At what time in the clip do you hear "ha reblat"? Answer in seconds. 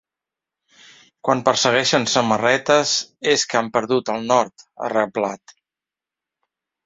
4.85-5.55